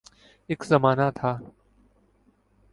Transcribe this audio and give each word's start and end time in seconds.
ایک 0.49 0.63
زمانہ 0.65 1.07
تھا۔ 1.15 1.31